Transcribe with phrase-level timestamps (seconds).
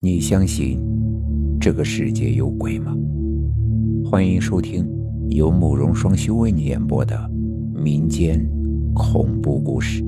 [0.00, 0.78] 你相信
[1.58, 2.94] 这个世界有鬼吗？
[4.04, 4.86] 欢迎收听
[5.30, 7.28] 由慕容双修为你演播的
[7.74, 8.46] 民间
[8.94, 10.04] 恐怖故事。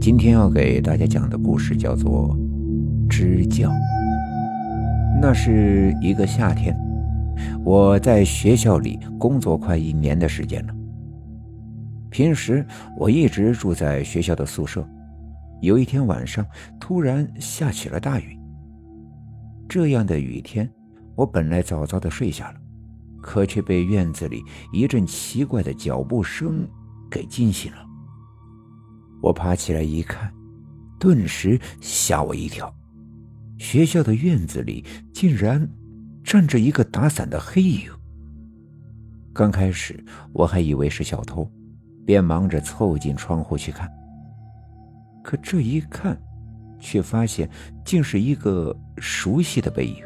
[0.00, 2.34] 今天要给大家讲的故事叫做
[3.08, 3.68] 《支教》。
[5.20, 6.74] 那是一个夏天，
[7.62, 10.74] 我在学校里工作快一年的时间了。
[12.08, 12.64] 平时
[12.96, 14.82] 我一直住在学校的宿舍，
[15.60, 16.44] 有一天晚上
[16.80, 18.35] 突然下起了大雨。
[19.68, 20.70] 这样的雨天，
[21.14, 22.60] 我本来早早的睡下了，
[23.20, 24.42] 可却被院子里
[24.72, 26.66] 一阵奇怪的脚步声
[27.10, 27.78] 给惊醒了。
[29.22, 30.32] 我爬起来一看，
[31.00, 32.72] 顿时吓我一跳，
[33.58, 35.68] 学校的院子里竟然
[36.22, 37.90] 站着一个打伞的黑影。
[39.32, 41.50] 刚开始我还以为是小偷，
[42.06, 43.90] 便忙着凑近窗户去看，
[45.24, 46.18] 可这一看。
[46.86, 47.50] 却发现
[47.84, 49.96] 竟是一个熟悉的背影，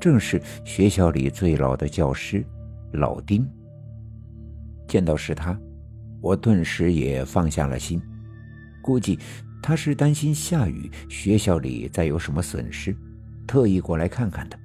[0.00, 2.44] 正是学校里最老的教师
[2.92, 3.46] 老丁。
[4.88, 5.56] 见到是他，
[6.20, 8.02] 我顿时也放下了心，
[8.82, 9.16] 估计
[9.62, 12.92] 他是担心下雨学校里再有什么损失，
[13.46, 14.58] 特意过来看看的。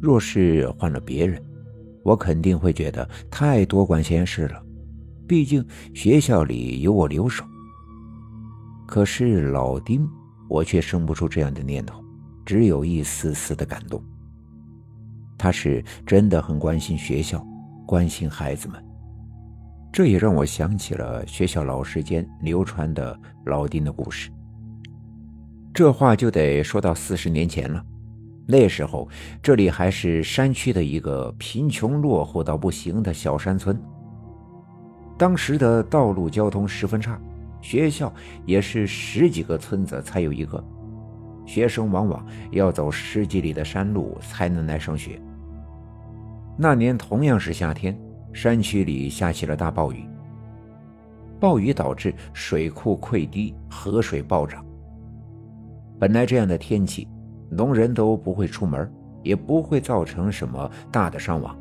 [0.00, 1.42] 若是换了别人，
[2.02, 4.62] 我肯定会觉得太多管闲事了，
[5.26, 7.44] 毕竟学校里有我留守。
[8.88, 10.08] 可是老丁，
[10.48, 12.02] 我却生不出这样的念头，
[12.46, 14.02] 只有一丝丝的感动。
[15.36, 17.46] 他是真的很关心学校，
[17.86, 18.82] 关心孩子们。
[19.92, 24.30] 这也让我想起了学校老师间流传的老丁的故事。
[25.74, 27.84] 这话就得说到四十年前了，
[28.46, 29.06] 那时候
[29.42, 33.78] 这里还是山区的一个贫穷落后到不行的小山村。
[35.18, 37.20] 当时的道路交通十分差。
[37.60, 38.12] 学校
[38.46, 40.62] 也是十几个村子才有一个，
[41.44, 45.20] 学生往往要走十几里的山路才能来上学。
[46.56, 47.98] 那年同样是夏天，
[48.32, 50.04] 山区里下起了大暴雨，
[51.40, 54.64] 暴雨导致水库溃堤，河水暴涨。
[55.98, 57.08] 本来这样的天气，
[57.50, 58.90] 农人都不会出门，
[59.22, 61.56] 也不会造成什么大的伤亡。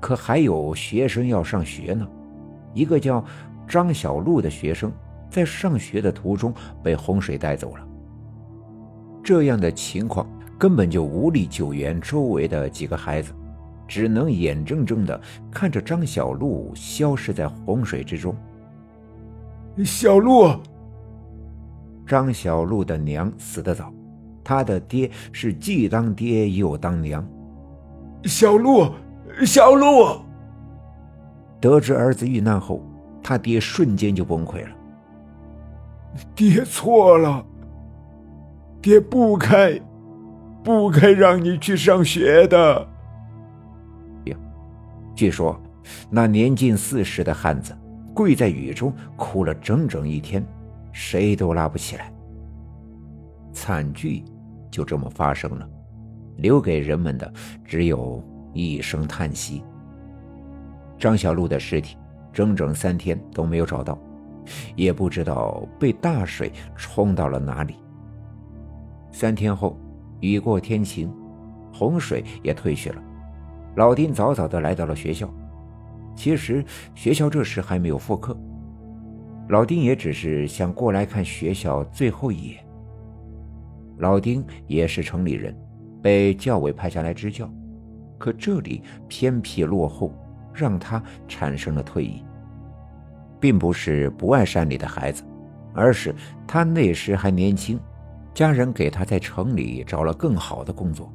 [0.00, 2.06] 可还有学生要上学呢，
[2.74, 3.24] 一个叫……
[3.72, 4.92] 张小璐的学生
[5.30, 6.52] 在上学的途中
[6.82, 7.88] 被洪水带走了。
[9.24, 10.28] 这样的情况
[10.58, 13.32] 根本就无力救援周围的几个孩子，
[13.88, 15.18] 只能眼睁睁的
[15.50, 18.36] 看着张小璐消失在洪水之中。
[19.82, 20.50] 小璐，
[22.06, 23.90] 张小璐的娘死得早，
[24.44, 27.26] 她的爹是既当爹又当娘。
[28.24, 28.86] 小璐，
[29.46, 30.20] 小璐，
[31.58, 32.82] 得知儿子遇难后。
[33.22, 34.70] 他爹瞬间就崩溃了。
[36.34, 37.44] 爹错了，
[38.82, 39.80] 爹不该，
[40.62, 42.88] 不该让你去上学的。
[44.26, 44.36] 呀，
[45.14, 45.58] 据说
[46.10, 47.74] 那年近四十的汉子
[48.12, 50.44] 跪在雨中哭了整整一天，
[50.92, 52.12] 谁都拉不起来。
[53.52, 54.22] 惨剧
[54.70, 55.66] 就这么发生了，
[56.36, 57.32] 留给人们的
[57.64, 58.22] 只有
[58.52, 59.62] 一声叹息。
[60.98, 61.96] 张小璐的尸体。
[62.32, 63.98] 整整三天都没有找到，
[64.74, 67.76] 也不知道被大水冲到了哪里。
[69.10, 69.78] 三天后，
[70.20, 71.12] 雨过天晴，
[71.72, 73.02] 洪水也退去了。
[73.76, 75.28] 老丁早早的来到了学校。
[76.14, 78.36] 其实学校这时还没有复课，
[79.48, 82.64] 老丁也只是想过来看学校最后一眼。
[83.98, 85.56] 老丁也是城里人，
[86.02, 87.50] 被教委派下来支教，
[88.18, 90.12] 可这里偏僻落后。
[90.54, 92.24] 让他产生了退意，
[93.40, 95.22] 并不是不爱山里的孩子，
[95.74, 96.14] 而是
[96.46, 97.78] 他那时还年轻，
[98.34, 101.12] 家人给他在城里找了更好的工作。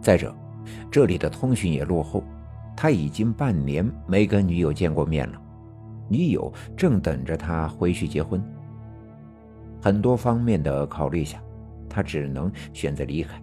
[0.00, 0.34] 再者，
[0.90, 2.22] 这里的通讯也落后，
[2.76, 5.40] 他已经半年没跟女友见过面了，
[6.08, 8.42] 女友正等着他回去结婚。
[9.80, 11.40] 很多方面的考虑下，
[11.88, 13.40] 他只能选择离开。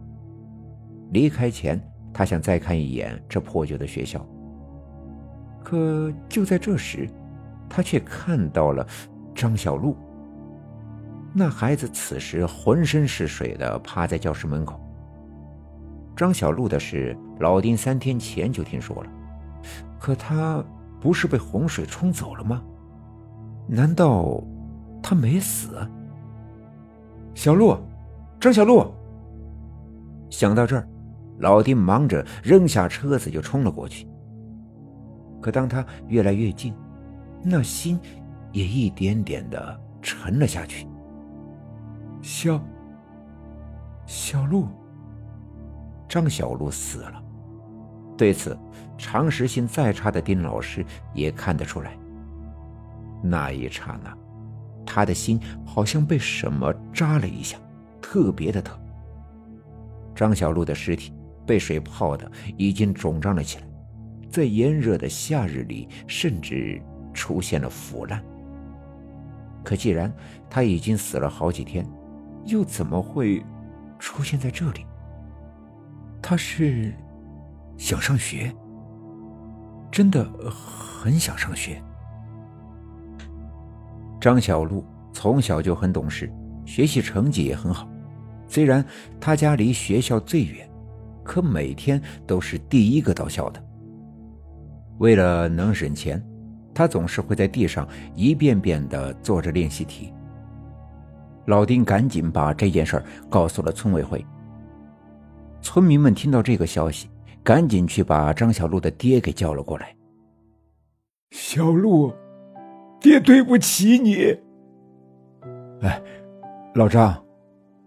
[1.11, 1.79] 离开前，
[2.13, 4.25] 他想再看一眼这破旧的学校。
[5.65, 7.09] 可就在这时，
[7.67, 8.85] 他却看到了
[9.33, 9.97] 张小璐。
[11.33, 14.79] 那孩子此时浑身是水的趴在教室门口。
[16.15, 19.09] 张小璐的事，老丁三天前就听说了，
[19.99, 20.63] 可他
[21.01, 22.61] 不是被洪水冲走了吗？
[23.67, 24.39] 难道
[25.01, 25.75] 他没死？
[27.33, 27.75] 小璐，
[28.39, 28.85] 张小璐。
[30.29, 30.87] 想到这儿，
[31.39, 34.07] 老丁忙着扔下车子就冲了过去。
[35.45, 36.73] 可当他越来越近，
[37.43, 37.99] 那心
[38.51, 40.87] 也一点点的沉了下去。
[42.19, 42.59] 小
[44.07, 44.65] 小鹿，
[46.09, 47.23] 张小璐死了。
[48.17, 48.57] 对此，
[48.97, 50.83] 常识性再差的丁老师
[51.13, 51.95] 也看得出来。
[53.21, 54.17] 那一刹那，
[54.83, 57.55] 他的心好像被什么扎了一下，
[58.01, 58.75] 特别的疼。
[60.15, 61.13] 张小璐的尸体
[61.45, 63.67] 被水泡的已经肿胀了起来，
[64.35, 66.81] 在炎热的夏日里，甚至
[67.13, 68.21] 出现了腐烂。
[69.63, 70.13] 可既然
[70.49, 71.87] 他已经死了好几天，
[72.43, 73.41] 又怎么会
[73.97, 74.85] 出现在这里？
[76.21, 76.93] 他是
[77.77, 78.53] 想上学，
[79.89, 81.81] 真的很想上学。
[84.19, 84.83] 张小璐
[85.13, 86.29] 从小就很懂事，
[86.65, 87.87] 学习成绩也很好。
[88.49, 88.85] 虽然
[89.17, 90.69] 他家离学校最远，
[91.23, 93.64] 可每天都是第一个到校的。
[94.97, 96.23] 为了能省钱，
[96.73, 100.13] 他总是会在地上一遍遍地做着练习题。
[101.45, 104.25] 老丁赶紧把这件事告诉了村委会。
[105.61, 107.09] 村民们听到这个消息，
[107.43, 109.95] 赶紧去把张小璐的爹给叫了过来。
[111.31, 112.13] 小璐，
[112.99, 114.37] 爹对不起你。
[115.81, 116.01] 哎，
[116.73, 117.21] 老张。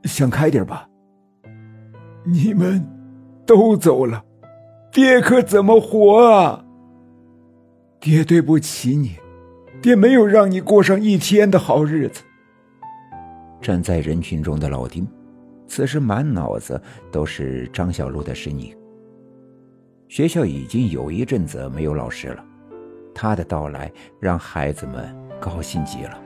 [0.04, 0.88] 想开点吧。
[2.24, 2.86] 你们
[3.44, 4.24] 都走了，
[4.92, 6.64] 爹可怎么活啊？
[8.00, 9.16] 爹对不起你，
[9.82, 12.22] 爹没有让你过上一天的好日子。
[13.60, 15.06] 站在人群中的老丁，
[15.66, 16.80] 此时满脑子
[17.10, 18.76] 都是张小璐的身影。
[20.08, 22.44] 学校已经有一阵子没有老师了，
[23.14, 23.90] 他的到来
[24.20, 26.20] 让孩子们高兴极了。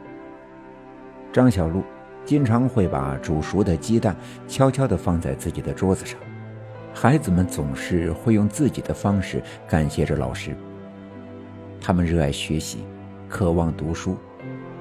[1.32, 1.82] 张小璐。
[2.24, 4.16] 经常会把煮熟的鸡蛋
[4.46, 6.16] 悄悄地放在自己的桌子上，
[6.94, 10.56] 孩子们总是会用自己的方式感谢着老师。
[11.82, 12.84] 他们热爱学习，
[13.28, 14.16] 渴望读书，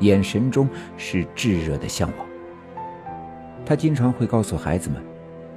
[0.01, 2.27] 眼神中是炙热的向往。
[3.65, 5.01] 他经常会告诉孩子们，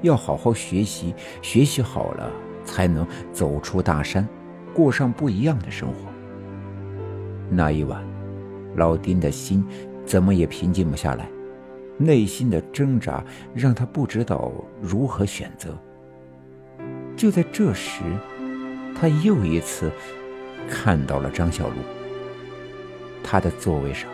[0.00, 2.31] 要好好学习，学习好了
[2.64, 4.26] 才能走出大山，
[4.73, 6.11] 过上不一样的生活。
[7.50, 8.02] 那一晚，
[8.76, 9.62] 老丁的心
[10.06, 11.29] 怎么也平静不下来。
[11.99, 13.23] 内心的挣扎
[13.55, 14.50] 让他不知道
[14.81, 15.79] 如何选择。
[17.14, 18.00] 就在这时，
[18.99, 19.93] 他又一次
[20.69, 21.75] 看到了张小璐。
[23.23, 24.09] 他的座位上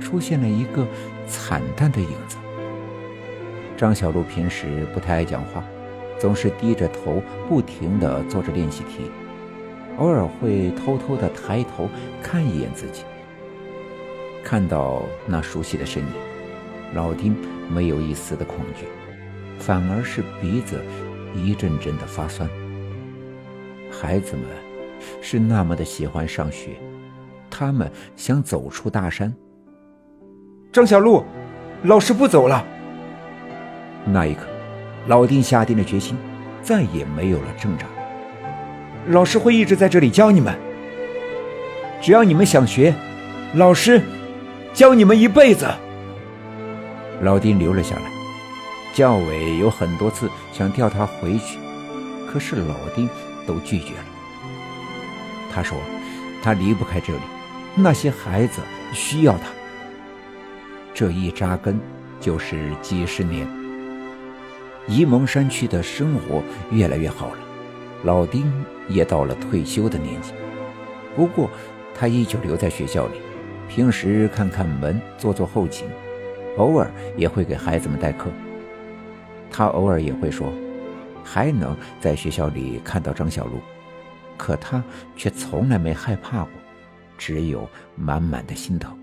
[0.00, 0.86] 出现了一个
[1.26, 2.36] 惨淡的影子。
[3.76, 5.64] 张小璐平时不太爱讲话，
[6.18, 9.10] 总是低着头，不停地做着练习题，
[9.98, 11.88] 偶尔会偷偷地抬头
[12.22, 13.02] 看一眼自己，
[14.44, 16.08] 看到那熟悉的身影。
[16.94, 17.34] 老丁
[17.68, 18.86] 没有一丝的恐惧，
[19.58, 20.80] 反而是鼻子
[21.34, 22.48] 一阵阵的发酸。
[23.90, 24.44] 孩子们
[25.20, 26.70] 是那么的喜欢上学，
[27.50, 29.34] 他们想走出大山。
[30.72, 31.24] 张小璐，
[31.84, 32.66] 老师不走了。
[34.04, 34.42] 那一刻，
[35.06, 36.16] 老丁下定了决心，
[36.62, 37.86] 再也没有了挣扎。
[39.08, 40.54] 老师会一直在这里教你们，
[42.00, 42.94] 只要你们想学，
[43.54, 44.02] 老师
[44.72, 45.66] 教你们一辈子。
[47.22, 48.02] 老丁留了下来，
[48.92, 51.58] 教委有很多次想调他回去，
[52.30, 53.08] 可是老丁
[53.46, 54.13] 都拒绝了。
[55.54, 55.78] 他说
[56.42, 57.20] ：“他离不开这里，
[57.76, 58.60] 那些孩子
[58.92, 59.44] 需要他。
[60.92, 61.78] 这一扎根
[62.18, 63.46] 就是几十年。
[64.88, 66.42] 沂蒙山区的生活
[66.72, 67.38] 越来越好了，
[68.02, 68.52] 老丁
[68.88, 70.32] 也到了退休的年纪。
[71.14, 71.48] 不过，
[71.94, 73.12] 他依旧留在学校里，
[73.68, 75.86] 平时看看门，做做后勤。”
[76.58, 78.30] 偶尔也会给孩子们代课，
[79.50, 80.52] 他偶尔也会说，
[81.24, 83.58] 还能在学校里看到张小璐，
[84.36, 84.82] 可他
[85.16, 86.50] 却从来没害怕过，
[87.16, 88.98] 只有满满的心疼。